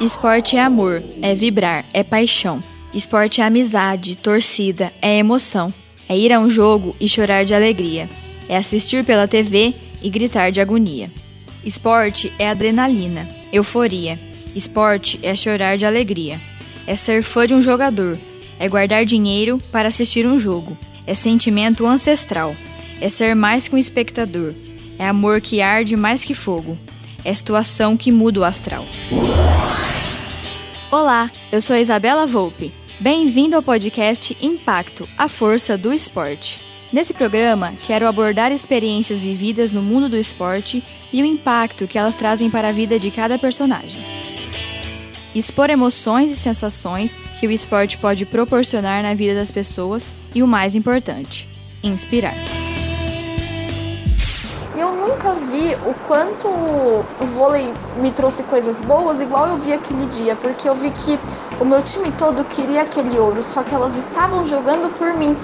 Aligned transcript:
Esporte 0.00 0.56
é 0.56 0.62
amor, 0.62 1.02
é 1.20 1.34
vibrar, 1.34 1.84
é 1.92 2.04
paixão. 2.04 2.62
Esporte 2.94 3.40
é 3.40 3.44
amizade, 3.44 4.16
torcida, 4.16 4.92
é 5.02 5.18
emoção. 5.18 5.74
É 6.08 6.16
ir 6.16 6.32
a 6.32 6.38
um 6.38 6.48
jogo 6.48 6.94
e 7.00 7.08
chorar 7.08 7.44
de 7.44 7.52
alegria. 7.52 8.08
É 8.48 8.56
assistir 8.56 9.04
pela 9.04 9.26
TV 9.26 9.74
e 10.00 10.08
gritar 10.08 10.52
de 10.52 10.60
agonia. 10.60 11.10
Esporte 11.64 12.32
é 12.38 12.48
adrenalina, 12.48 13.28
euforia. 13.52 14.20
Esporte 14.54 15.18
é 15.20 15.34
chorar 15.34 15.76
de 15.76 15.84
alegria. 15.84 16.40
É 16.86 16.94
ser 16.94 17.24
fã 17.24 17.44
de 17.44 17.54
um 17.54 17.60
jogador. 17.60 18.16
É 18.60 18.68
guardar 18.68 19.04
dinheiro 19.04 19.60
para 19.72 19.88
assistir 19.88 20.24
um 20.24 20.38
jogo. 20.38 20.78
É 21.08 21.14
sentimento 21.14 21.84
ancestral. 21.84 22.54
É 23.00 23.08
ser 23.08 23.34
mais 23.34 23.66
que 23.66 23.74
um 23.74 23.78
espectador. 23.78 24.54
É 24.96 25.08
amor 25.08 25.40
que 25.40 25.60
arde 25.60 25.96
mais 25.96 26.22
que 26.22 26.34
fogo. 26.34 26.78
É 27.24 27.34
situação 27.34 27.96
que 27.96 28.12
muda 28.12 28.40
o 28.40 28.44
astral. 28.44 28.84
Olá, 30.90 31.30
eu 31.50 31.60
sou 31.60 31.76
Isabela 31.76 32.26
Volpe. 32.26 32.72
Bem-vindo 33.00 33.56
ao 33.56 33.62
podcast 33.62 34.36
Impacto, 34.40 35.08
a 35.18 35.28
força 35.28 35.76
do 35.76 35.92
esporte. 35.92 36.60
Nesse 36.92 37.12
programa, 37.12 37.72
quero 37.82 38.06
abordar 38.06 38.50
experiências 38.50 39.18
vividas 39.18 39.72
no 39.72 39.82
mundo 39.82 40.08
do 40.08 40.16
esporte 40.16 40.82
e 41.12 41.22
o 41.22 41.26
impacto 41.26 41.86
que 41.86 41.98
elas 41.98 42.14
trazem 42.14 42.50
para 42.50 42.68
a 42.68 42.72
vida 42.72 42.98
de 42.98 43.10
cada 43.10 43.38
personagem. 43.38 44.02
Expor 45.34 45.70
emoções 45.70 46.32
e 46.32 46.36
sensações 46.36 47.18
que 47.38 47.46
o 47.46 47.50
esporte 47.50 47.98
pode 47.98 48.24
proporcionar 48.24 49.02
na 49.02 49.14
vida 49.14 49.34
das 49.34 49.50
pessoas 49.50 50.16
e 50.34 50.42
o 50.42 50.46
mais 50.46 50.74
importante, 50.74 51.48
inspirar 51.82 52.57
nunca 55.28 55.34
vi 55.46 55.74
o 55.86 55.94
quanto 56.06 56.48
o 56.48 57.26
vôlei 57.34 57.72
me 58.00 58.10
trouxe 58.10 58.42
coisas 58.44 58.80
boas, 58.80 59.20
igual 59.20 59.48
eu 59.48 59.58
vi 59.58 59.72
aquele 59.72 60.06
dia, 60.06 60.34
porque 60.36 60.68
eu 60.68 60.74
vi 60.74 60.90
que 60.90 61.18
o 61.60 61.64
meu 61.64 61.82
time 61.82 62.10
todo 62.12 62.44
queria 62.44 62.82
aquele 62.82 63.18
ouro, 63.18 63.42
só 63.42 63.62
que 63.62 63.74
elas 63.74 63.96
estavam 63.96 64.46
jogando 64.46 64.88
por 64.96 65.14
mim. 65.14 65.36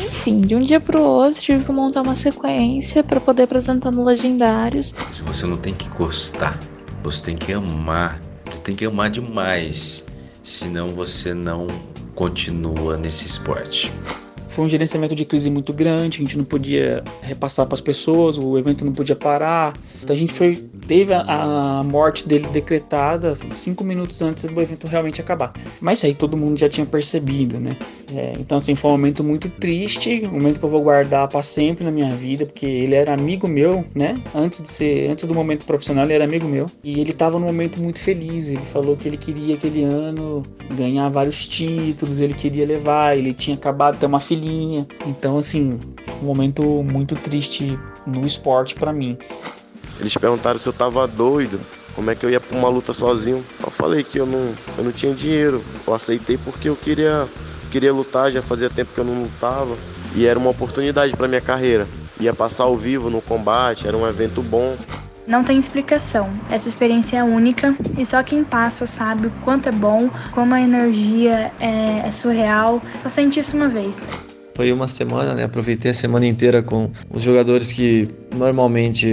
Enfim, 0.00 0.40
de 0.40 0.54
um 0.54 0.60
dia 0.60 0.80
pro 0.80 1.00
outro 1.00 1.40
tive 1.40 1.64
que 1.64 1.72
montar 1.72 2.02
uma 2.02 2.16
sequência 2.16 3.02
para 3.02 3.20
poder 3.20 3.44
apresentar 3.44 3.90
no 3.90 4.04
Legendários. 4.04 4.94
Se 5.12 5.22
você 5.22 5.46
não 5.46 5.56
tem 5.56 5.74
que 5.74 5.88
gostar, 5.90 6.58
você 7.02 7.22
tem 7.22 7.36
que 7.36 7.52
amar. 7.52 8.20
Você 8.50 8.60
tem 8.60 8.74
que 8.74 8.86
amar 8.86 9.10
demais, 9.10 10.04
senão 10.42 10.88
você 10.88 11.34
não 11.34 11.66
continua 12.14 12.96
nesse 12.96 13.26
esporte 13.26 13.92
foi 14.56 14.64
um 14.64 14.68
gerenciamento 14.70 15.14
de 15.14 15.26
crise 15.26 15.50
muito 15.50 15.70
grande, 15.70 16.16
a 16.16 16.20
gente 16.20 16.38
não 16.38 16.44
podia 16.44 17.04
repassar 17.20 17.66
para 17.66 17.74
as 17.74 17.80
pessoas, 17.82 18.38
o 18.38 18.56
evento 18.56 18.86
não 18.86 18.92
podia 18.92 19.14
parar. 19.14 19.74
Então 20.02 20.14
a 20.14 20.18
gente 20.18 20.32
foi, 20.32 20.56
teve 20.88 21.12
a, 21.12 21.80
a, 21.80 21.84
morte 21.84 22.26
dele 22.26 22.48
decretada 22.48 23.36
cinco 23.50 23.84
minutos 23.84 24.22
antes 24.22 24.44
do 24.44 24.58
evento 24.58 24.86
realmente 24.86 25.20
acabar. 25.20 25.52
Mas 25.78 26.02
aí 26.02 26.14
todo 26.14 26.38
mundo 26.38 26.58
já 26.58 26.70
tinha 26.70 26.86
percebido, 26.86 27.60
né? 27.60 27.76
É, 28.14 28.32
então 28.38 28.56
assim, 28.56 28.74
foi 28.74 28.90
um 28.90 28.94
momento 28.94 29.22
muito 29.22 29.50
triste, 29.50 30.22
um 30.24 30.32
momento 30.32 30.58
que 30.58 30.64
eu 30.64 30.70
vou 30.70 30.80
guardar 30.80 31.28
para 31.28 31.42
sempre 31.42 31.84
na 31.84 31.90
minha 31.90 32.14
vida, 32.14 32.46
porque 32.46 32.64
ele 32.64 32.94
era 32.94 33.12
amigo 33.12 33.46
meu, 33.46 33.84
né? 33.94 34.22
Antes 34.34 34.62
de 34.62 34.70
ser, 34.70 35.10
antes 35.10 35.28
do 35.28 35.34
momento 35.34 35.66
profissional, 35.66 36.04
ele 36.04 36.14
era 36.14 36.24
amigo 36.24 36.48
meu. 36.48 36.64
E 36.82 36.98
ele 36.98 37.10
estava 37.10 37.38
num 37.38 37.44
momento 37.44 37.78
muito 37.78 37.98
feliz, 37.98 38.48
ele 38.48 38.62
falou 38.72 38.96
que 38.96 39.06
ele 39.06 39.18
queria 39.18 39.56
aquele 39.56 39.84
ano 39.84 40.42
ganhar 40.74 41.10
vários 41.10 41.44
títulos, 41.44 42.20
ele 42.20 42.32
queria 42.32 42.64
levar, 42.64 43.18
ele 43.18 43.34
tinha 43.34 43.54
acabado 43.54 43.94
de 43.94 44.00
ter 44.00 44.06
uma 44.06 44.20
filhinha 44.20 44.45
Então, 45.06 45.38
assim, 45.38 45.78
um 46.22 46.26
momento 46.26 46.62
muito 46.82 47.14
triste 47.14 47.78
no 48.06 48.26
esporte 48.26 48.74
para 48.74 48.92
mim. 48.92 49.18
Eles 49.98 50.14
perguntaram 50.16 50.58
se 50.58 50.68
eu 50.68 50.72
tava 50.72 51.06
doido, 51.06 51.60
como 51.94 52.10
é 52.10 52.14
que 52.14 52.24
eu 52.24 52.30
ia 52.30 52.40
pra 52.40 52.56
uma 52.56 52.68
luta 52.68 52.92
sozinho. 52.92 53.44
Eu 53.62 53.70
falei 53.70 54.04
que 54.04 54.18
eu 54.18 54.26
não, 54.26 54.54
eu 54.76 54.84
não 54.84 54.92
tinha 54.92 55.14
dinheiro. 55.14 55.64
Eu 55.86 55.94
aceitei 55.94 56.36
porque 56.36 56.68
eu 56.68 56.76
queria, 56.76 57.26
queria 57.70 57.92
lutar, 57.92 58.30
já 58.30 58.42
fazia 58.42 58.68
tempo 58.68 58.92
que 58.94 59.00
eu 59.00 59.04
não 59.04 59.22
lutava. 59.22 59.76
E 60.14 60.26
era 60.26 60.38
uma 60.38 60.50
oportunidade 60.50 61.16
para 61.16 61.26
minha 61.26 61.40
carreira. 61.40 61.88
Ia 62.20 62.34
passar 62.34 62.64
ao 62.64 62.76
vivo 62.76 63.10
no 63.10 63.22
combate, 63.22 63.88
era 63.88 63.96
um 63.96 64.06
evento 64.06 64.42
bom. 64.42 64.76
Não 65.26 65.42
tem 65.42 65.58
explicação. 65.58 66.30
Essa 66.50 66.68
experiência 66.68 67.16
é 67.16 67.24
única 67.24 67.74
e 67.98 68.06
só 68.06 68.22
quem 68.22 68.44
passa 68.44 68.86
sabe 68.86 69.26
o 69.26 69.32
quanto 69.42 69.68
é 69.68 69.72
bom, 69.72 70.08
como 70.32 70.54
a 70.54 70.60
energia 70.60 71.52
é, 71.58 72.06
é 72.06 72.10
surreal. 72.10 72.80
Só 72.96 73.08
sente 73.08 73.40
isso 73.40 73.56
uma 73.56 73.68
vez. 73.68 74.08
Foi 74.56 74.72
uma 74.72 74.88
semana, 74.88 75.34
né? 75.34 75.44
Aproveitei 75.44 75.90
a 75.90 75.94
semana 75.94 76.26
inteira 76.26 76.62
com 76.62 76.90
os 77.10 77.22
jogadores 77.22 77.70
que 77.70 78.08
normalmente 78.34 79.06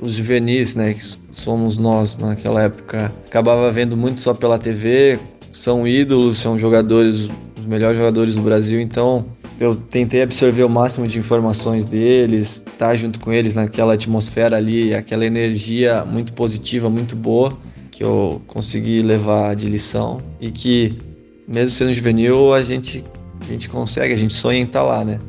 os 0.00 0.14
juvenis, 0.14 0.76
né, 0.76 0.94
que 0.94 1.02
somos 1.32 1.76
nós 1.76 2.16
naquela 2.16 2.62
época, 2.62 3.12
acabava 3.26 3.72
vendo 3.72 3.96
muito 3.96 4.20
só 4.20 4.32
pela 4.32 4.56
TV, 4.56 5.18
são 5.52 5.86
ídolos, 5.86 6.38
são 6.38 6.56
jogadores, 6.56 7.28
os 7.58 7.66
melhores 7.66 7.98
jogadores 7.98 8.36
do 8.36 8.42
Brasil, 8.42 8.80
então 8.80 9.26
eu 9.58 9.74
tentei 9.74 10.22
absorver 10.22 10.62
o 10.62 10.68
máximo 10.68 11.08
de 11.08 11.18
informações 11.18 11.86
deles, 11.86 12.62
estar 12.64 12.88
tá 12.88 12.94
junto 12.94 13.18
com 13.18 13.32
eles 13.32 13.52
naquela 13.52 13.94
atmosfera 13.94 14.56
ali, 14.56 14.94
aquela 14.94 15.26
energia 15.26 16.04
muito 16.04 16.32
positiva, 16.34 16.88
muito 16.88 17.16
boa 17.16 17.58
que 17.90 18.04
eu 18.04 18.40
consegui 18.46 19.02
levar 19.02 19.56
de 19.56 19.68
lição 19.68 20.18
e 20.40 20.52
que 20.52 20.96
mesmo 21.48 21.70
sendo 21.70 21.92
juvenil 21.92 22.52
a 22.52 22.62
gente 22.62 23.04
a 23.44 23.52
gente 23.52 23.68
consegue, 23.68 24.12
a 24.12 24.16
gente 24.16 24.34
sonha 24.34 24.60
em 24.60 24.64
estar 24.64 24.80
tá 24.80 24.86
lá, 24.86 25.04
né? 25.04 25.20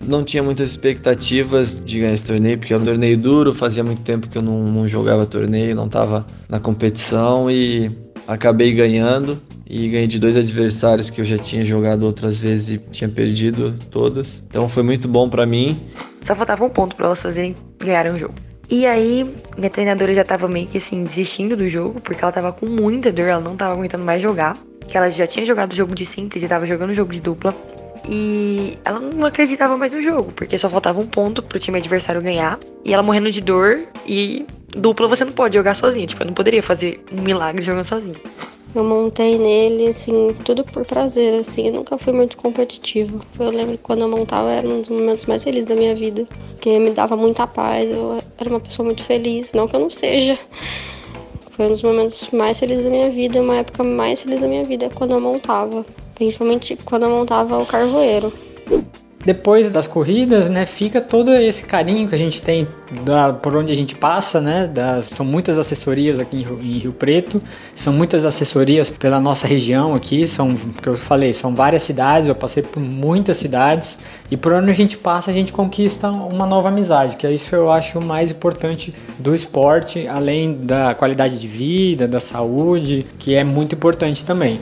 Não 0.00 0.22
tinha 0.22 0.42
muitas 0.42 0.68
expectativas 0.70 1.82
de 1.82 2.00
ganhar 2.00 2.12
esse 2.12 2.24
torneio, 2.24 2.58
porque 2.58 2.74
era 2.74 2.82
um 2.82 2.84
torneio 2.84 3.16
duro, 3.16 3.54
fazia 3.54 3.82
muito 3.82 4.02
tempo 4.02 4.28
que 4.28 4.36
eu 4.36 4.42
não, 4.42 4.64
não 4.64 4.88
jogava 4.88 5.24
torneio, 5.24 5.74
não 5.74 5.86
estava 5.86 6.26
na 6.48 6.60
competição 6.60 7.50
e 7.50 7.90
acabei 8.26 8.74
ganhando. 8.74 9.40
E 9.66 9.88
ganhei 9.88 10.06
de 10.06 10.18
dois 10.18 10.36
adversários 10.36 11.08
que 11.08 11.22
eu 11.22 11.24
já 11.24 11.38
tinha 11.38 11.64
jogado 11.64 12.02
outras 12.02 12.38
vezes 12.38 12.76
e 12.76 12.78
tinha 12.92 13.08
perdido 13.08 13.74
todas. 13.90 14.42
Então 14.46 14.68
foi 14.68 14.82
muito 14.82 15.08
bom 15.08 15.28
para 15.28 15.46
mim. 15.46 15.80
Só 16.22 16.34
faltava 16.34 16.64
um 16.64 16.68
ponto 16.68 16.94
para 16.94 17.06
elas 17.06 17.22
fazerem 17.22 17.54
ganharem 17.78 18.12
o 18.12 18.18
jogo. 18.18 18.34
E 18.68 18.86
aí, 18.86 19.34
minha 19.56 19.70
treinadora 19.70 20.14
já 20.14 20.24
tava 20.24 20.48
meio 20.48 20.66
que 20.66 20.78
assim, 20.78 21.02
desistindo 21.04 21.56
do 21.56 21.68
jogo, 21.68 22.00
porque 22.00 22.22
ela 22.22 22.32
tava 22.32 22.52
com 22.52 22.66
muita 22.66 23.12
dor, 23.12 23.26
ela 23.26 23.40
não 23.40 23.56
tava 23.56 23.74
aguentando 23.74 24.04
mais 24.04 24.22
jogar 24.22 24.54
que 24.86 24.96
ela 24.96 25.10
já 25.10 25.26
tinha 25.26 25.44
jogado 25.44 25.74
jogo 25.74 25.94
de 25.94 26.06
simples 26.06 26.42
e 26.42 26.46
estava 26.46 26.66
jogando 26.66 26.94
jogo 26.94 27.12
de 27.12 27.20
dupla. 27.20 27.54
E 28.06 28.78
ela 28.84 29.00
não 29.00 29.26
acreditava 29.26 29.76
mais 29.76 29.92
no 29.92 30.02
jogo, 30.02 30.30
porque 30.32 30.58
só 30.58 30.68
faltava 30.68 31.00
um 31.00 31.06
ponto 31.06 31.42
pro 31.42 31.58
time 31.58 31.78
adversário 31.78 32.20
ganhar. 32.20 32.58
E 32.84 32.92
ela 32.92 33.02
morrendo 33.02 33.30
de 33.30 33.40
dor 33.40 33.84
e 34.06 34.46
dupla 34.76 35.08
você 35.08 35.24
não 35.24 35.32
pode 35.32 35.56
jogar 35.56 35.74
sozinha. 35.74 36.06
Tipo, 36.06 36.22
eu 36.22 36.26
não 36.26 36.34
poderia 36.34 36.62
fazer 36.62 37.02
um 37.10 37.22
milagre 37.22 37.64
jogando 37.64 37.86
sozinha. 37.86 38.16
Eu 38.74 38.82
montei 38.82 39.38
nele, 39.38 39.86
assim, 39.86 40.34
tudo 40.44 40.64
por 40.64 40.84
prazer, 40.84 41.40
assim, 41.40 41.68
eu 41.68 41.72
nunca 41.74 41.96
fui 41.96 42.12
muito 42.12 42.36
competitiva. 42.36 43.20
Eu 43.38 43.50
lembro 43.50 43.78
que 43.78 43.84
quando 43.84 44.00
eu 44.00 44.08
montava 44.08 44.50
era 44.50 44.68
um 44.68 44.80
dos 44.80 44.88
momentos 44.88 45.26
mais 45.26 45.44
felizes 45.44 45.66
da 45.66 45.76
minha 45.76 45.94
vida, 45.94 46.26
porque 46.48 46.76
me 46.80 46.90
dava 46.90 47.16
muita 47.16 47.46
paz, 47.46 47.88
eu 47.92 48.18
era 48.36 48.50
uma 48.50 48.58
pessoa 48.58 48.84
muito 48.84 49.04
feliz, 49.04 49.52
não 49.52 49.68
que 49.68 49.76
eu 49.76 49.80
não 49.80 49.90
seja, 49.90 50.36
foi 51.56 51.66
um 51.66 51.68
dos 51.68 51.82
momentos 51.82 52.28
mais 52.32 52.58
felizes 52.58 52.84
da 52.84 52.90
minha 52.90 53.10
vida, 53.10 53.40
uma 53.40 53.56
época 53.56 53.84
mais 53.84 54.20
feliz 54.22 54.40
da 54.40 54.48
minha 54.48 54.64
vida 54.64 54.90
quando 54.90 55.12
eu 55.12 55.20
montava, 55.20 55.86
principalmente 56.14 56.76
quando 56.84 57.04
eu 57.04 57.10
montava 57.10 57.58
o 57.58 57.66
carvoeiro. 57.66 58.32
Depois 59.24 59.70
das 59.70 59.86
corridas, 59.86 60.50
né, 60.50 60.66
fica 60.66 61.00
todo 61.00 61.32
esse 61.34 61.64
carinho 61.64 62.08
que 62.08 62.14
a 62.14 62.18
gente 62.18 62.42
tem 62.42 62.68
da, 63.04 63.32
por 63.32 63.56
onde 63.56 63.72
a 63.72 63.76
gente 63.76 63.94
passa, 63.94 64.40
né? 64.40 64.66
Das, 64.66 65.06
são 65.06 65.24
muitas 65.24 65.58
assessorias 65.58 66.20
aqui 66.20 66.36
em 66.36 66.42
Rio, 66.42 66.60
em 66.60 66.78
Rio, 66.78 66.92
Preto, 66.92 67.42
são 67.74 67.92
muitas 67.92 68.24
assessorias 68.24 68.90
pela 68.90 69.18
nossa 69.18 69.46
região 69.46 69.94
aqui, 69.94 70.26
são, 70.26 70.54
que 70.54 70.88
eu 70.88 70.96
falei, 70.96 71.32
são 71.32 71.54
várias 71.54 71.82
cidades, 71.82 72.28
eu 72.28 72.34
passei 72.34 72.62
por 72.62 72.82
muitas 72.82 73.36
cidades 73.36 73.98
e 74.30 74.36
por 74.36 74.52
onde 74.52 74.70
a 74.70 74.74
gente 74.74 74.98
passa 74.98 75.30
a 75.30 75.34
gente 75.34 75.52
conquista 75.52 76.10
uma 76.10 76.46
nova 76.46 76.68
amizade, 76.68 77.16
que 77.16 77.26
é 77.26 77.32
isso 77.32 77.54
eu 77.54 77.70
acho 77.70 77.98
o 77.98 78.04
mais 78.04 78.30
importante 78.30 78.94
do 79.18 79.34
esporte, 79.34 80.06
além 80.06 80.54
da 80.54 80.94
qualidade 80.94 81.38
de 81.38 81.48
vida, 81.48 82.06
da 82.06 82.20
saúde, 82.20 83.06
que 83.18 83.34
é 83.34 83.42
muito 83.42 83.74
importante 83.74 84.24
também. 84.24 84.60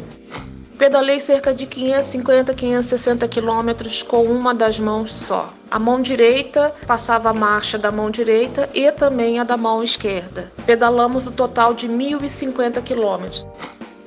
Pedalei 0.83 1.21
cerca 1.21 1.55
de 1.55 1.65
550, 1.65 2.53
560 2.55 3.29
quilômetros 3.29 4.03
com 4.03 4.25
uma 4.25 4.53
das 4.53 4.81
mãos 4.81 5.15
só. 5.15 5.55
A 5.71 5.79
mão 5.79 6.03
direita 6.03 6.75
passava 6.89 7.31
a 7.31 7.33
marcha 7.33 7.79
da 7.79 7.93
mão 7.93 8.11
direita 8.11 8.69
e 8.75 8.91
também 8.91 9.39
a 9.39 9.45
da 9.45 9.57
mão 9.57 9.85
esquerda. 9.85 10.51
Pedalamos 10.67 11.29
o 11.29 11.31
total 11.31 11.73
de 11.73 11.89
1.050 11.89 12.83
quilômetros. 12.83 13.47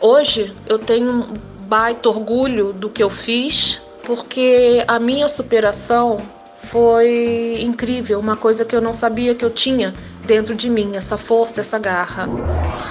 Hoje 0.01 0.53
eu 0.67 0.77
tenho 0.77 1.09
um 1.09 1.33
baita 1.61 2.09
orgulho 2.09 2.73
do 2.73 2.89
que 2.89 3.01
eu 3.01 3.09
fiz, 3.09 3.81
porque 4.03 4.83
a 4.85 4.99
minha 4.99 5.29
superação 5.29 6.19
foi 6.63 7.57
incrível, 7.61 8.19
uma 8.19 8.35
coisa 8.35 8.65
que 8.65 8.75
eu 8.75 8.81
não 8.81 8.93
sabia 8.93 9.33
que 9.33 9.45
eu 9.45 9.49
tinha 9.49 9.93
dentro 10.25 10.55
de 10.55 10.69
mim, 10.69 10.95
essa 10.95 11.17
força, 11.17 11.61
essa 11.61 11.79
garra. 11.79 12.27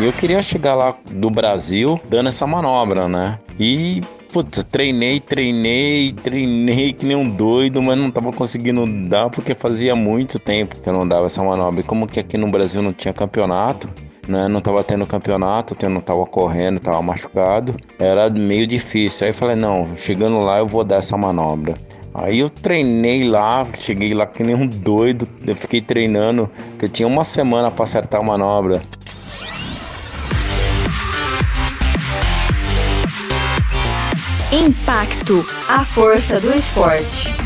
Eu 0.01 0.13
queria 0.13 0.43
chegar 0.43 0.75
lá 0.75 0.95
do 1.11 1.31
Brasil 1.31 2.01
dando 2.09 2.29
essa 2.29 2.47
manobra, 2.47 3.09
né? 3.09 3.39
E 3.59 4.01
Putz, 4.35 4.65
treinei, 4.65 5.21
treinei, 5.21 6.13
treinei 6.13 6.93
que 6.93 7.07
nem 7.07 7.17
um 7.17 7.29
doido, 7.29 7.81
mas 7.81 7.97
não 7.97 8.11
tava 8.11 8.33
conseguindo 8.33 8.85
dar 9.09 9.31
porque 9.31 9.55
fazia 9.55 9.95
muito 9.95 10.41
tempo 10.41 10.81
que 10.81 10.89
eu 10.89 10.93
não 10.93 11.07
dava 11.07 11.27
essa 11.27 11.41
manobra. 11.41 11.83
E 11.83 11.85
como 11.85 12.05
que 12.05 12.19
aqui 12.19 12.37
no 12.37 12.51
Brasil 12.51 12.83
não 12.83 12.93
tinha 12.93 13.15
campeonato, 13.15 13.89
né? 14.27 14.49
Não 14.49 14.61
tava 14.61 14.83
tendo 14.83 15.07
campeonato, 15.07 15.77
eu 15.81 15.89
não 15.89 16.01
tava 16.01 16.27
correndo, 16.27 16.81
tava 16.81 17.01
machucado. 17.01 17.77
Era 17.97 18.29
meio 18.29 18.67
difícil. 18.67 19.25
Aí 19.25 19.31
eu 19.31 19.35
falei, 19.35 19.55
não, 19.55 19.97
chegando 19.97 20.41
lá 20.41 20.59
eu 20.59 20.67
vou 20.67 20.83
dar 20.83 20.97
essa 20.97 21.17
manobra. 21.17 21.75
Aí 22.15 22.39
eu 22.39 22.49
treinei 22.49 23.29
lá, 23.29 23.67
cheguei 23.81 24.15
lá 24.15 24.25
que 24.25 24.45
nem 24.45 24.55
um 24.55 24.69
doido. 24.69 25.29
Eu 25.45 25.57
fiquei 25.57 25.81
treinando, 25.81 26.49
que 26.79 26.85
eu 26.85 26.89
tinha 26.89 27.09
uma 27.09 27.25
semana 27.25 27.73
para 27.73 27.83
acertar 27.83 28.21
a 28.21 28.25
manobra. 28.25 28.83
Impacto, 34.53 35.45
a 35.69 35.85
força 35.85 36.41
do 36.41 36.55
esporte. 36.55 37.44